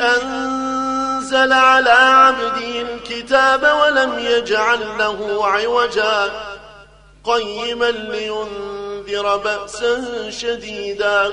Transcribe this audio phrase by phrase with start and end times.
[0.00, 6.30] أنزل على عبده الكتاب ولم يجعل له عوجا.
[7.24, 11.32] قيما لينذر بأسا شديدا.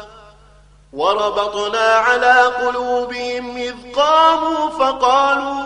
[0.93, 5.63] وربطنا على قلوبهم إذ قاموا فقالوا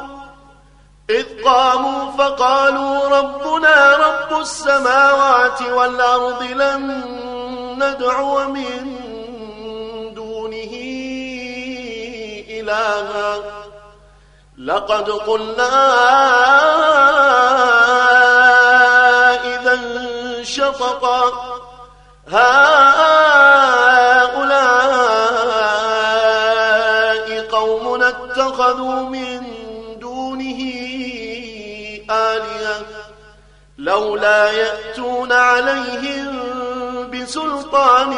[1.09, 7.03] إذ قاموا فقالوا ربنا رب السماوات والأرض لن
[7.79, 8.95] ندعو من
[10.13, 10.73] دونه
[12.49, 13.37] إلها.
[14.57, 15.75] لقد قلنا
[19.43, 19.79] إذا
[20.43, 21.31] شططا
[22.27, 23.84] هؤلاء
[28.65, 29.41] اتخذوا من
[29.99, 30.61] دونه
[32.09, 32.85] آلهة
[33.77, 36.41] لولا يأتون عليهم
[37.11, 38.15] بسلطان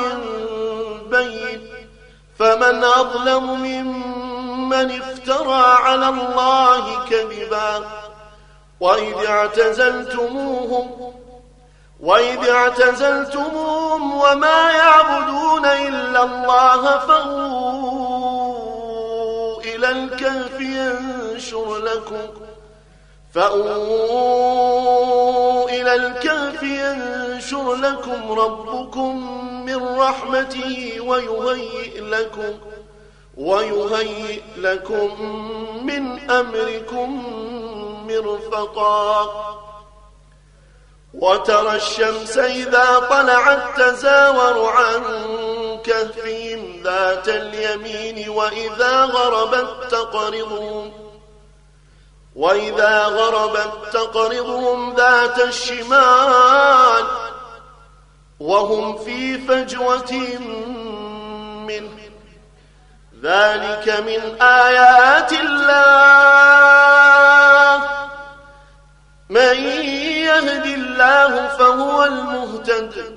[1.09, 1.67] بين.
[2.39, 7.85] فمن أظلم ممن افترى على الله كذبا.
[8.79, 11.13] وإذ اعتزلتموهم
[11.99, 18.06] وإذ اعتزلتموهم وما يعبدون إلا الله فأووا
[19.77, 22.27] إلى الكهف ينشر لكم.
[23.33, 24.49] فأووا
[25.69, 32.53] إلى الكهف ينشر لكم ربكم من رحمته ويهيئ لكم
[33.37, 35.21] ويهيئ لكم
[35.85, 37.23] من أمركم
[38.07, 39.27] مرفقا.
[41.13, 45.03] وترى الشمس إذا طلعت تزاور عن
[45.83, 46.46] كهفهم
[46.87, 50.93] ذات اليمين وإذا غربت تقرضهم
[52.35, 57.03] وإذا غربت تقرضهم ذات الشمال
[58.39, 60.11] وهم في فجوة
[61.67, 61.97] منه.
[63.23, 66.67] ذلك من آيات الله.
[69.29, 69.55] من
[70.27, 73.16] يهد الله فهو المهتد.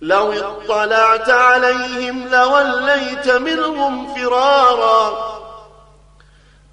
[0.00, 5.28] لو اطلعت عليهم لوليت منهم فرارا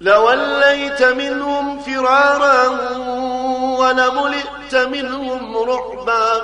[0.00, 2.68] لوليت منهم فرارا
[3.78, 6.42] ولملئت منهم رعبا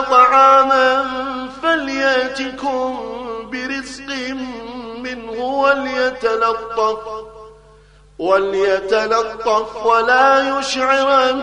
[0.00, 1.04] طعاما
[1.62, 2.98] فليأتكم
[3.52, 4.10] برزق
[4.98, 6.98] منه وليتلطف
[8.18, 11.42] وليتلطف ولا يشعرن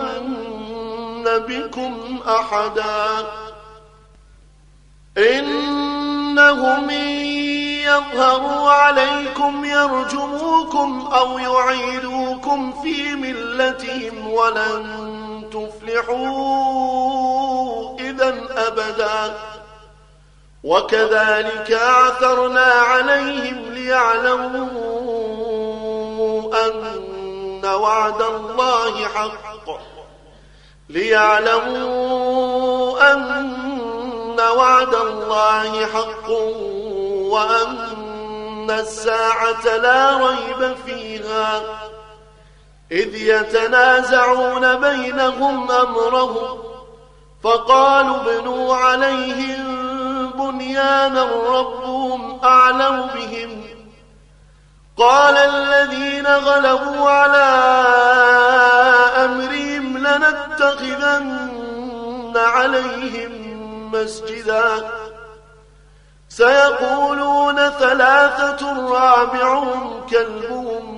[1.24, 3.26] بكم أحدا.
[5.18, 6.90] إنهم
[7.84, 14.84] يظهروا عليكم يرجموكم أو يعيدوكم في ملتهم ولن
[15.52, 16.58] تفلحوا.
[17.28, 17.57] إذا
[18.66, 19.34] أبدا.
[20.64, 24.68] وكذلك أعثرنا عليهم ليعلموا
[26.66, 29.68] أن وعد الله حق.
[30.88, 32.18] ليعلموا
[33.12, 36.30] أن وعد الله حق
[37.30, 41.62] وأن الساعة لا ريب فيها.
[42.92, 46.67] إذ يتنازعون بينهم أمرهم
[47.44, 49.78] فقالوا ابنوا عليهم
[50.30, 53.64] بنيانا ربهم أعلم بهم.
[54.96, 57.48] قال الذين غلبوا على
[59.24, 61.38] أمرهم لنتخذن
[62.36, 63.32] عليهم
[63.92, 64.90] مسجدا.
[66.28, 70.97] سيقولون ثلاثة رابعهم كلبهم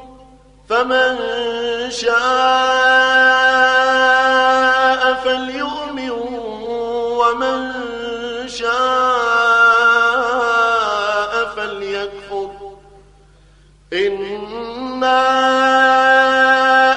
[0.71, 1.17] فمن
[1.91, 2.11] شاء
[5.23, 6.11] فليؤمن
[7.19, 7.71] ومن
[8.47, 8.71] شاء
[11.55, 12.49] فليكفر.
[13.93, 15.21] إنا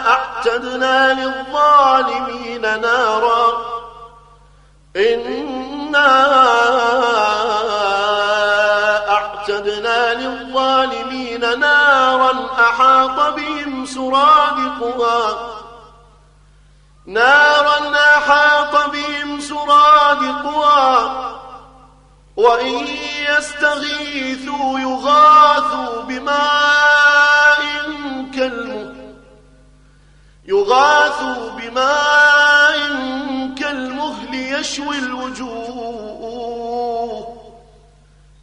[0.08, 3.46] أعتدنا للظالمين نارا.
[4.96, 6.10] إنا
[9.08, 13.53] أعتدنا للظالمين نارا أحاط بهم
[13.94, 15.50] سرادقها.
[17.06, 21.20] نارا أحاط بهم سرادقها.
[22.36, 22.86] وإن
[23.28, 27.60] يستغيثوا يغاثوا بماء
[28.36, 29.14] كالمهل.
[30.44, 32.78] يغاثوا بماء
[33.58, 35.64] كالمهل يشوي الوجوه.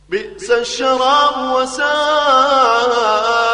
[0.10, 1.64] بئس الشراب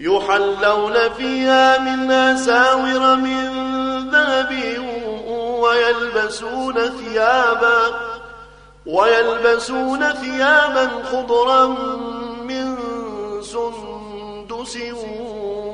[0.00, 3.48] يحلون فيها من أساور من
[4.10, 4.78] ذهب
[5.60, 7.80] ويلبسون ثيابا
[8.86, 11.66] ويلبسون ثيابا خضرا
[12.42, 12.76] من
[13.42, 14.78] سندس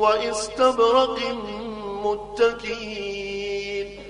[0.00, 1.18] واستبرق
[2.04, 4.02] متكين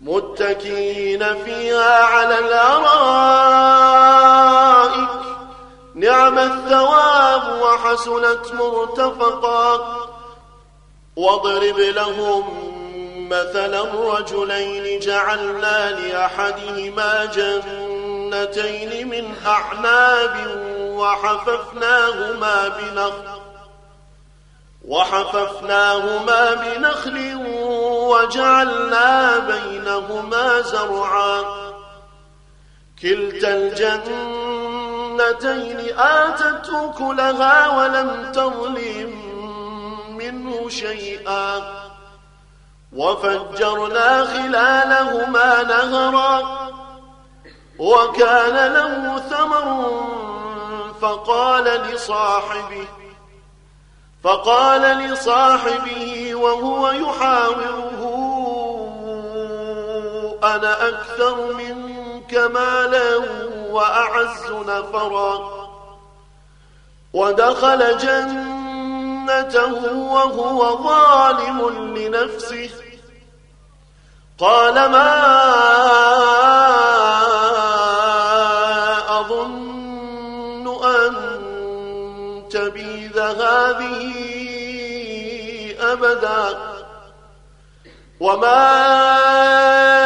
[0.00, 3.84] متكين فيها على الأرائك
[6.04, 9.78] نعم الثواب وحسنت مرتفقا.
[11.16, 12.44] واضرب لهم
[13.28, 13.82] مثلا
[14.18, 20.34] رجلين جعلنا لأحدهما جنتين من أعناب
[20.78, 23.40] وحففناهما بنخل
[24.88, 27.38] وحففناهما بنخل
[28.10, 31.44] وجعلنا بينهما زرعا.
[33.02, 34.53] كلتا الجنتين
[35.98, 39.12] آتت أكلها ولم تظلم
[40.18, 41.84] منه شيئا.
[42.96, 46.68] وفجرنا خلالهما نهرا
[47.78, 50.02] وكان له ثمر
[51.00, 52.86] فقال لصاحبه
[54.24, 58.00] فقال لصاحبه وهو يحاوره
[60.44, 61.52] أنا أكثر
[62.24, 63.16] منك مالا
[63.70, 65.50] وأعز نفرا
[67.12, 72.70] ودخل جنته وهو ظالم لنفسه.
[74.38, 75.14] قال ما
[79.20, 81.14] أظن أن
[82.50, 84.14] تبيذ هذه
[85.80, 86.58] أبدا
[88.20, 90.03] وما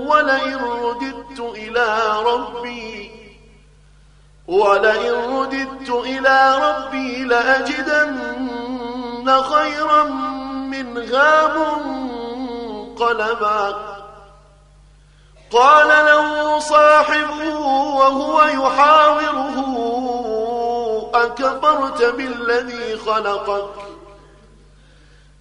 [0.08, 1.88] ولئن رددت إلى
[2.26, 3.12] ربي
[4.48, 8.30] ولئن رددت إلى ربي لأجدن
[9.42, 10.04] خيرا
[10.74, 11.58] منها
[12.88, 13.66] منقلبا.
[15.52, 17.60] قال له صاحبه
[18.00, 19.58] وهو يحاوره
[21.14, 23.89] أكفرت بالذي خلقك؟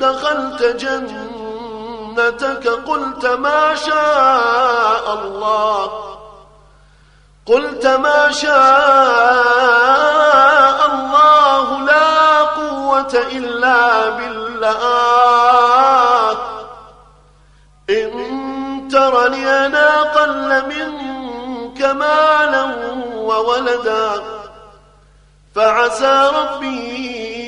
[0.00, 6.04] دخلت جنتك قلت ما شاء الله.
[7.46, 8.56] قلت ما شاء
[10.92, 14.78] الله لا قوة إلا بالله.
[17.90, 22.64] إن ترني أنا أقل منك مالا
[23.16, 24.22] وولدا
[25.54, 27.47] فعسى ربي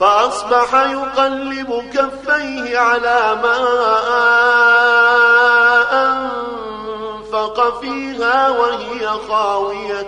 [0.00, 3.56] فأصبح يقلب كفيه على ما
[5.92, 10.06] أنفق فيها وهي خاوية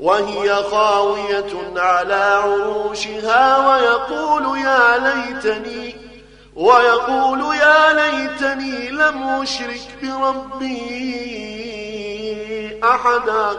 [0.00, 5.96] وهي خاوية على عروشها ويقول يا ليتني
[6.56, 10.78] ويقول يا ليتني لم أشرك بربي
[12.84, 13.58] أحدا.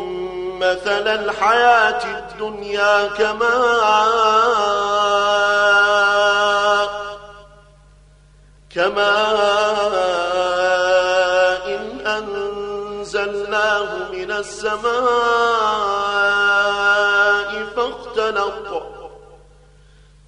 [0.61, 3.51] مثل الحياة الدنيا كماء
[8.69, 9.01] كماء
[11.67, 14.81] إن أنزلناه من السماء
[17.75, 18.83] فاختلط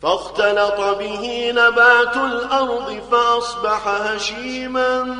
[0.01, 5.15] فاختلط به نبات الأرض فأصبح هشيما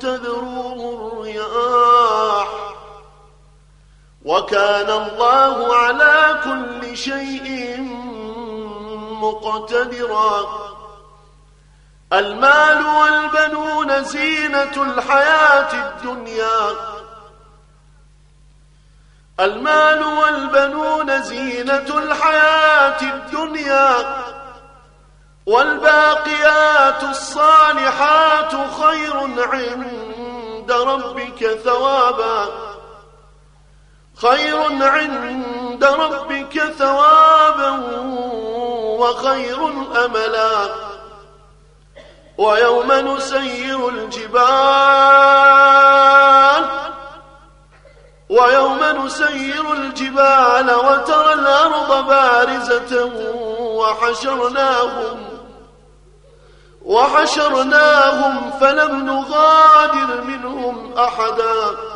[0.00, 2.75] تذروه الرياح
[4.26, 7.80] وكان الله على كل شيء
[9.22, 10.46] مقتدرا.
[12.12, 16.70] المال والبنون زينة الحياة الدنيا.
[19.40, 24.16] المال والبنون زينة الحياة الدنيا.
[25.46, 29.16] والباقيات الصالحات خير
[29.52, 32.65] عند ربك ثوابا.
[34.22, 37.70] خير عند ربك ثوابا
[38.98, 39.66] وخير
[40.04, 40.86] أملا.
[42.38, 44.36] ويوم نسير الجبال
[48.30, 53.10] ويوم نسير الجبال وترى الأرض بارزة
[53.60, 55.28] وحشرناهم
[56.82, 61.95] وحشرناهم فلم نغادر منهم أحدا.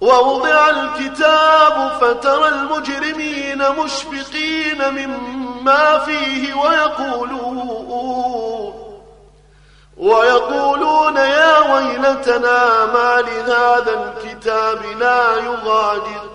[0.00, 7.86] ووضع الكتاب فترى المجرمين مشفقين مما فيه ويقولون
[9.96, 16.30] ويقولون يا ويلتنا ما لهذا الكتاب لا يغادر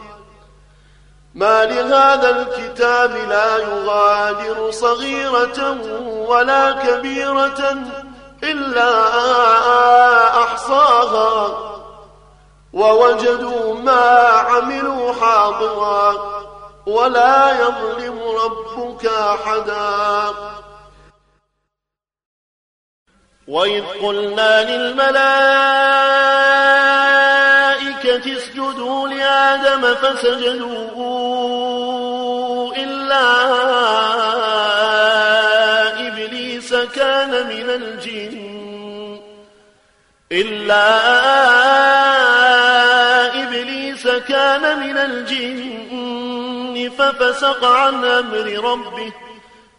[1.35, 5.77] ما لهذا الكتاب لا يغادر صغيرة
[6.27, 7.75] ولا كبيرة
[8.43, 9.07] إلا
[10.43, 11.70] أحصاها
[12.73, 16.31] ووجدوا ما عملوا حاضرا
[16.85, 20.33] ولا يظلم ربك أحدا.
[23.47, 25.21] وإذ قلنا للملائكة
[28.37, 30.91] اسجدوا لآدم فسجدوا
[32.75, 33.27] إلا
[36.07, 38.51] إبليس كان من الجن.
[40.31, 41.20] إلا
[44.75, 49.11] من الجن ففسق عن أمر ربه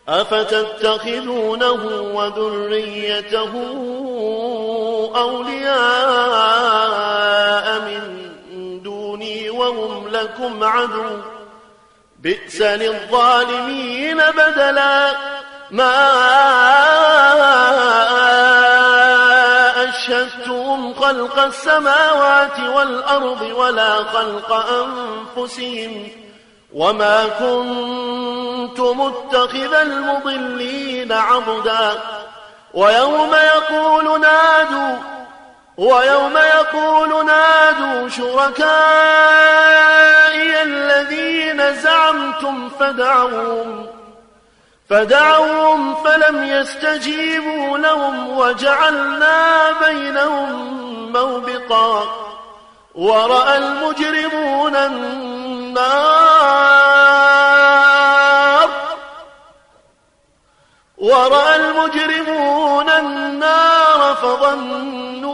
[0.09, 3.53] أفتتخذونه وذريته
[5.17, 6.73] أولياء
[7.81, 8.03] من
[8.83, 11.19] دوني وهم لكم عدو
[12.19, 15.17] بئس للظالمين بدلا
[15.71, 15.93] ما
[21.13, 26.09] خلق السماوات والأرض ولا خلق أنفسهم
[26.75, 31.99] وما كنت متخذ المضلين عضدا
[32.75, 34.99] ويوم يقول نادوا
[35.77, 38.63] ويوم يقول نادوا شركائي
[40.63, 43.87] الذين زعمتم فدعوهم
[44.91, 52.03] فدعوهم فلم يستجيبوا لهم وجعلنا بينهم موبقا
[52.95, 56.23] ورأى المجرمون النار
[60.99, 65.33] ورأى المجرمون النار فظنوا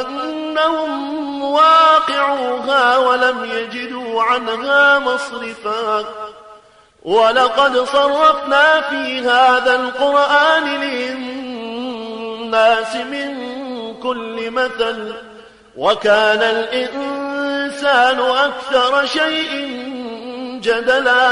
[0.00, 6.04] أنهم واقعوها ولم يجدوا عنها مصرفا
[7.02, 11.47] ولقد صرفنا في هذا القرآن للناس
[12.94, 13.58] من
[14.02, 15.14] كل مثل
[15.76, 19.78] وكان الإنسان أكثر شيء
[20.62, 21.30] جدلا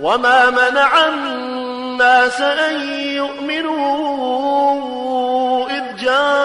[0.00, 4.04] وما منع الناس أن يؤمنوا
[5.70, 6.44] إذ جاءهم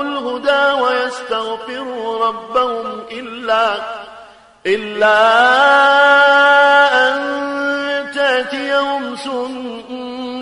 [0.00, 3.74] الهدى ويستغفروا ربهم إلا
[4.66, 5.18] إلا
[7.08, 7.22] أن
[8.14, 9.61] تأتيهم سنة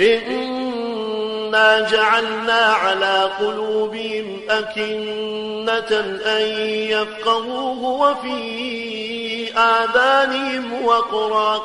[0.00, 6.42] إنا جعلنا على قلوبهم أكنة أن
[6.90, 11.60] يفقهوه وفي آذانهم وقرا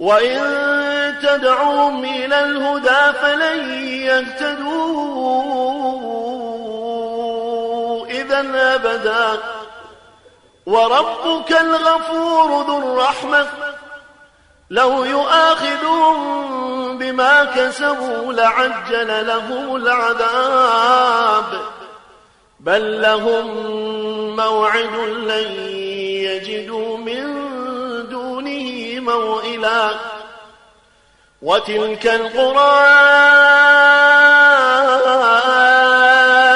[0.00, 0.38] وإن
[1.22, 5.18] تدعوهم إلى الهدى فلن يهتدوا
[8.06, 9.38] إذا أبدا
[10.66, 13.46] وربك الغفور ذو الرحمة
[14.70, 16.18] لو يؤاخذهم
[16.98, 21.60] بما كسبوا لعجل لهم العذاب.
[22.60, 23.46] بل لهم
[24.36, 25.50] موعد لن
[26.24, 27.24] يجدوا من
[28.08, 29.90] دونه موئلا.
[31.42, 32.86] وتلك القرى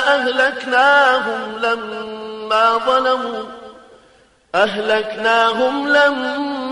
[0.08, 3.44] أهلكناهم لما ظلموا.
[4.54, 6.71] أهلكناهم لما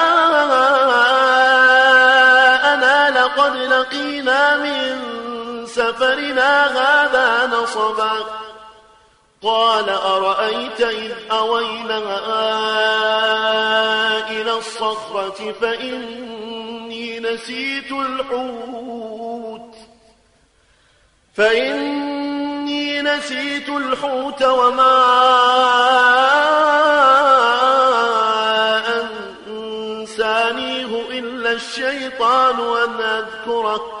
[6.01, 8.11] سفرنا هذا نصبا
[9.43, 11.97] قال أرأيت إذ أوينا
[14.29, 19.75] إلى الصخرة فإني نسيت الحوت
[21.35, 24.97] فإني نسيت الحوت وما
[29.77, 34.00] أنسانيه إلا الشيطان أن أذكره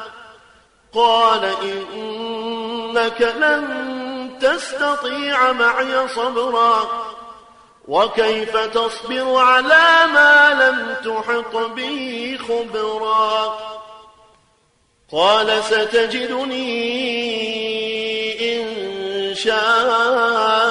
[0.93, 6.89] قال إنك لن تستطيع معي صبرا
[7.87, 13.57] وكيف تصبر على ما لم تحط به خبرا
[15.11, 16.71] قال ستجدني
[18.55, 20.70] إن شاء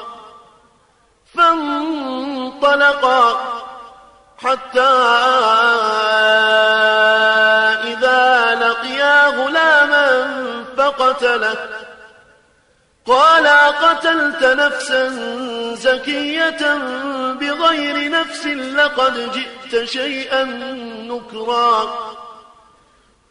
[1.35, 3.23] فانطلقا
[4.37, 4.93] حتى
[7.91, 10.07] إذا لقيا غلاما
[10.77, 11.55] فقتله
[13.05, 15.09] قال قتلت نفسا
[15.73, 16.77] زكية
[17.33, 20.43] بغير نفس لقد جئت شيئا
[21.09, 21.95] نكرا.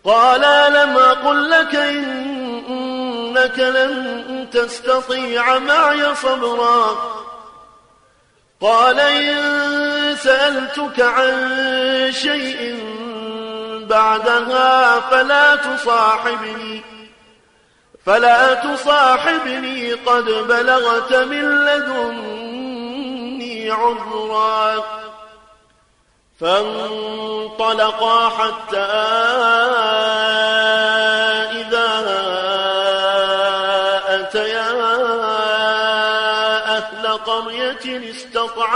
[0.05, 6.99] قال لم أقل لك إنك لن تستطيع معي صبرا.
[8.61, 12.79] قال إن سألتك عن شيء
[13.89, 16.83] بعدها فلا تصاحبني
[18.07, 22.91] فلا تصاحبني قد بلغت من لدني
[23.71, 24.85] عذرا.
[26.41, 28.87] فانطلقا حتى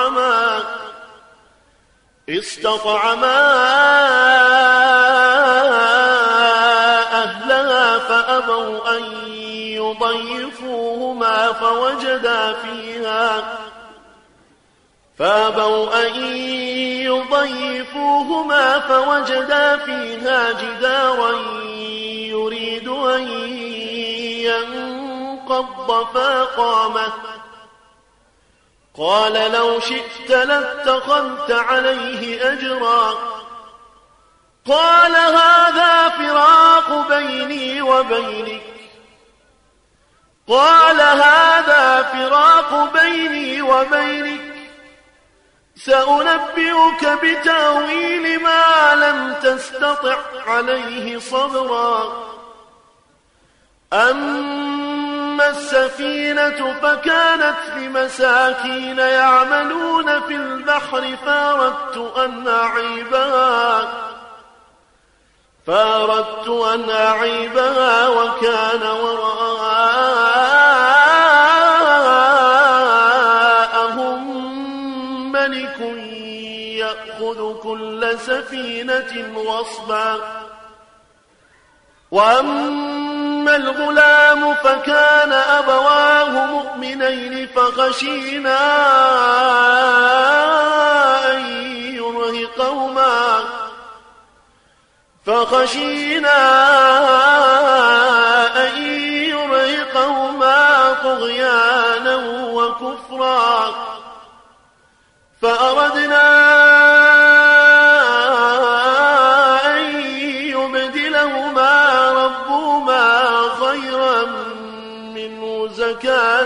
[0.04, 0.64] استطعما.
[2.28, 3.40] استطعما
[7.22, 9.04] أهلها فأبوا أن
[9.56, 13.58] يضيفوهما فوجدا فيها.
[15.18, 16.16] فأبوا أن
[17.04, 21.32] يضيفوهما فوجدا فيها جدارا
[22.28, 23.28] يريد أن
[24.48, 27.33] ينقض فاقامه.
[28.98, 33.14] قال لو شئت لاتخذت عليه أجرا.
[34.66, 38.62] قال هذا فراق بيني وبينك.
[40.48, 44.54] قال هذا فراق بيني وبينك.
[45.76, 52.24] سأنبئك بتأويل ما لم تستطع عليه صبرا.
[53.92, 54.73] أما
[55.40, 63.88] السفينة فكانت لمساكين يعملون في البحر فاردت أن أعيبها.
[65.66, 70.12] فاردت أن أعيبها وكان وراءهم
[75.32, 75.80] ملك
[76.78, 80.20] يأخذ كل سفينة غصبا
[82.10, 83.03] وأما
[83.48, 88.58] الغلام فكان أبواه مؤمنين فخشينا
[91.32, 91.46] أن
[91.94, 93.44] يرهقهما
[95.26, 96.40] فخشينا
[98.66, 98.82] أن
[99.30, 102.16] يرهقهما طغيانا
[102.52, 103.74] وكفرا
[105.42, 106.33] فأردنا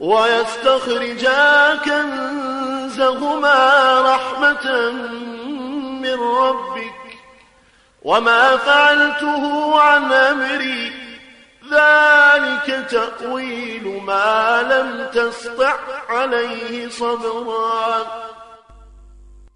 [0.01, 3.59] ويستخرجا كنزهما
[4.01, 4.91] رحمة
[6.01, 7.01] من ربك.
[8.03, 10.93] وما فعلته عن أمري
[11.71, 15.75] ذلك تأويل ما لم تسطع
[16.09, 18.07] عليه صبرا.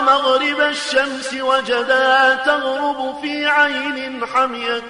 [0.00, 4.82] مغرب الشمس وجدها تغرب في عين حمية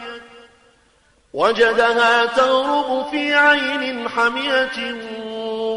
[1.32, 4.94] وجدها تغرب في عين حمية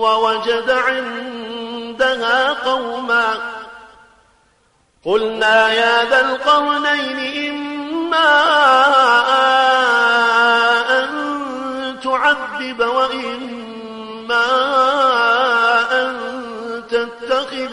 [0.02, 3.38] ووجد عندها قوما.
[5.06, 8.30] قلنا يا ذا القرنين إما
[11.00, 11.10] أن
[12.04, 13.50] تعذب وإما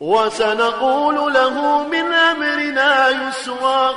[0.00, 3.94] وسنقول له من أمرنا يسرا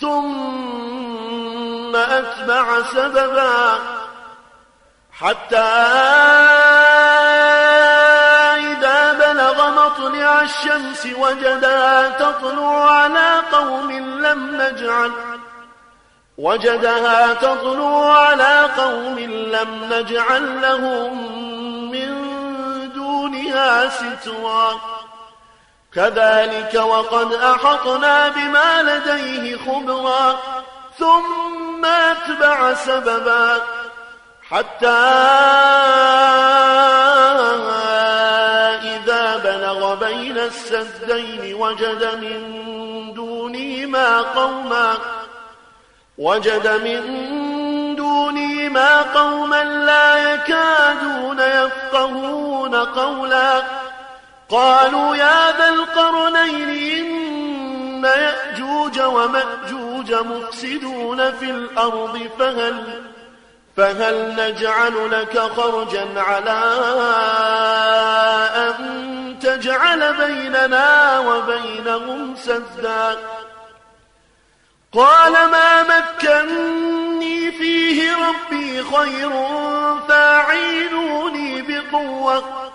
[0.00, 3.78] ثم أتبع سببا
[5.12, 5.56] حتى
[8.58, 15.12] إذا بلغ مطلع الشمس وجدها تطلع على قوم لم نجعل
[16.38, 21.49] وجدها تطلع على قوم لم نجعل لهم
[23.50, 24.80] دونها سترا.
[25.94, 30.38] كذلك وقد أحطنا بما لديه خبرا.
[30.98, 33.60] ثم أتبع سببا.
[34.50, 34.88] حتى
[38.82, 44.94] إذا بلغ بين السدين وجد من دونهما قوما.
[46.18, 47.49] وجد من
[48.10, 53.62] دونهما قوما لا يكادون يفقهون قولا.
[54.48, 63.02] قالوا يا ذا القرنين إن يأجوج ومأجوج مفسدون في الأرض فهل
[63.76, 66.60] فهل نجعل لك خرجا على
[68.56, 73.16] أن تجعل بيننا وبينهم سدا؟
[74.92, 75.82] قال ما
[77.20, 79.30] مكني فيه ربي خير
[80.08, 82.70] فاعينوني بقوة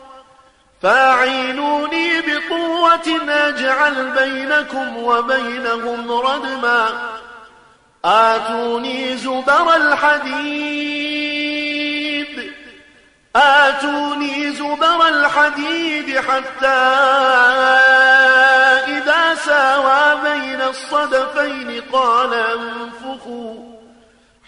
[0.81, 6.89] فاعينوني بقوة أجعل بينكم وبينهم ردما
[8.05, 10.86] آتوني زبر الحديد
[13.36, 16.67] آتوني زبر الحديد حتى
[18.88, 23.65] إذا ساوى بين الصدفين قال انفخوا.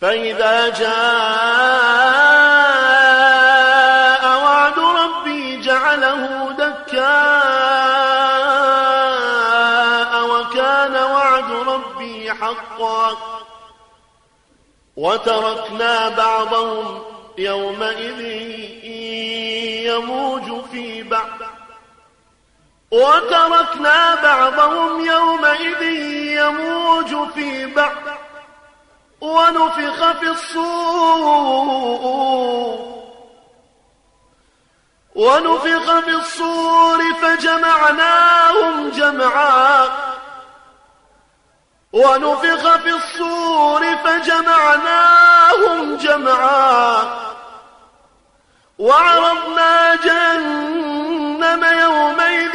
[0.00, 0.88] فإذا جاء
[4.42, 7.08] وعد ربي جعله دكاء
[10.30, 13.16] وكان وعد ربي حقا.
[14.96, 17.02] وتركنا بعضهم
[17.38, 18.20] يومئذ
[19.86, 21.38] يموج في بعض.
[22.90, 25.82] وتركنا بعضهم يومئذ
[26.38, 28.17] يموج في بعض.
[29.20, 31.78] ونفخ في الصور.
[35.14, 39.88] ونفخ في الصور فجمعناهم جمعا.
[41.92, 47.02] ونفخ في الصور فجمعناهم جمعا.
[48.78, 52.47] وعرضنا جهنم يومئذ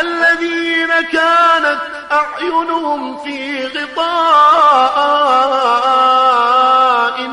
[0.00, 1.80] الذين كانت
[2.12, 4.02] أعينهم في غطاء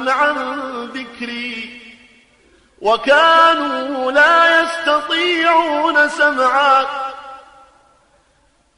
[0.10, 0.36] عن
[0.94, 1.82] ذكري
[2.82, 6.86] وكانوا لا يستطيعون سمعا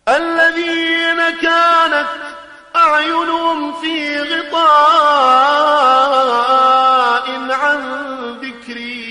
[0.07, 2.07] الذين كانت
[2.75, 5.51] أعينهم في غطاء
[7.51, 7.81] عن
[8.41, 9.10] ذكري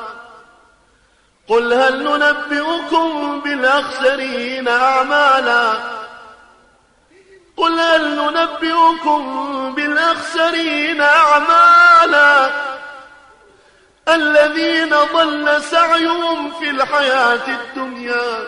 [1.51, 5.73] قل هل ننبئكم بالأخسرين أعمالا؟
[7.57, 9.21] قل هل ننبئكم
[9.75, 12.49] بالأخسرين أعمالا؟
[14.07, 18.47] الذين ضل سعيهم في الحياة الدنيا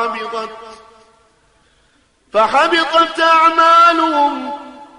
[0.00, 0.50] فحبطت.
[2.32, 4.52] فحبطت أعمالهم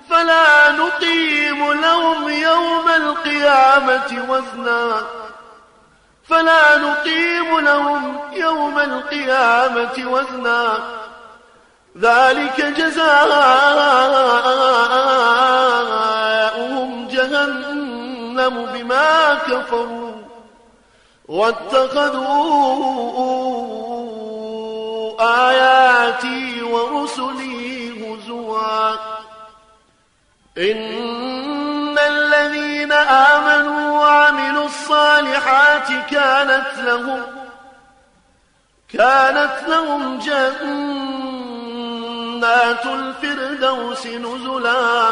[0.10, 5.02] فلا نقيم لهم يوم القيامة وزنا.
[6.30, 10.80] فلا نقيم لهم يوم القيامة وزنا.
[11.98, 13.08] ذلك جزاؤهم
[17.08, 20.12] جهنم بما كفروا.
[21.28, 22.22] واتخذوا
[25.22, 28.96] آياتي ورسلي هزوا.
[30.58, 37.22] إن الذين آمنوا وعملوا الصالحات كانت لهم
[38.94, 40.56] كانت لهم جنات
[42.86, 45.10] الفردوس نزلا.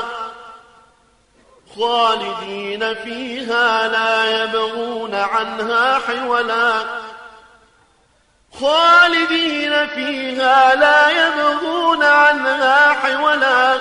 [1.75, 6.73] خالدين فيها لا يبغون عنها حولا.
[8.53, 13.77] خالدين فيها لا يبغون عنها حولا.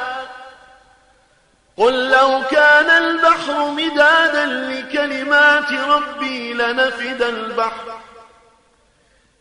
[1.77, 7.99] قل لو كان البحر مدادا لكلمات ربي لنفد البحر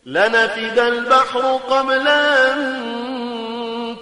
[0.06, 2.58] لنفد البحر قبل أن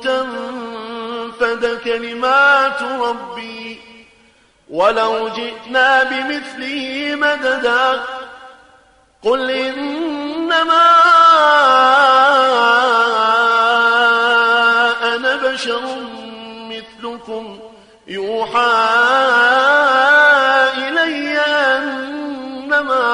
[0.03, 3.81] تنفد كلمات ربي.
[4.71, 8.03] ولو جئنا بمثله مددا
[9.23, 9.51] قل
[10.47, 10.87] إنما
[15.15, 15.81] أنا بشر
[16.71, 17.59] مثلكم.
[18.07, 18.75] يوحى
[20.79, 23.07] إلي أنما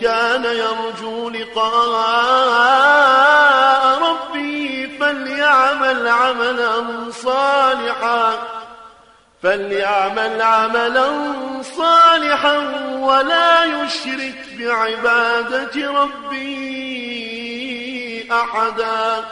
[0.00, 2.80] كان يرجو لقاء
[4.02, 8.38] ربي فليعمل عملا صالحا
[9.42, 11.06] فليعمل عملا
[11.76, 12.58] صالحا
[12.98, 16.80] ولا يشرك بعبادة ربي
[18.32, 19.24] أحدا.